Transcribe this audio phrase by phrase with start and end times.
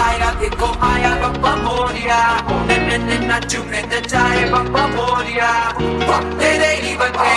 [0.01, 2.21] आया देखो आया बप्पा मोरिया
[2.69, 5.51] ने ने ने नचुने ते जाए बप्पा मोरिया
[6.39, 7.35] तेरे ही बंदे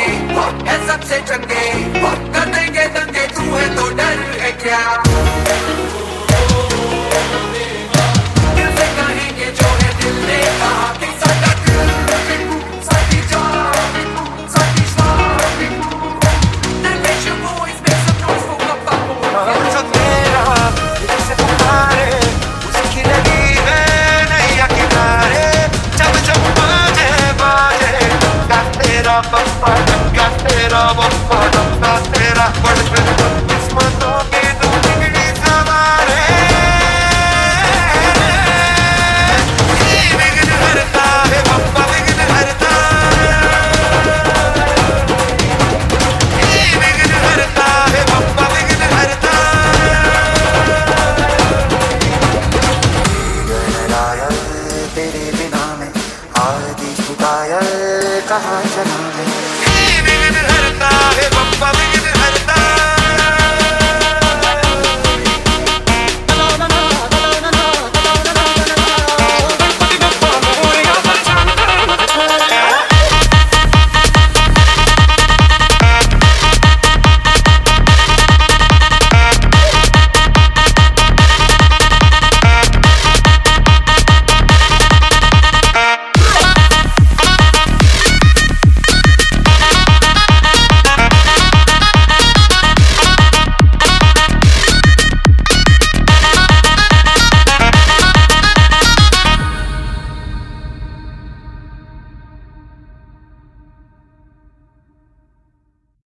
[0.70, 2.43] ये सबसे चंगे
[29.35, 29.71] पप्पा
[30.43, 32.83] तेरा पप्पा दंगा तेरा बड़
[33.49, 34.43] किस्मतों की
[41.31, 42.75] है पप्पा विघ्न हरता
[48.55, 49.35] विघ्न हरता
[54.95, 55.91] तेरे बिना में
[56.45, 57.61] आदि खुदाया
[58.31, 59.14] कहाँ चला?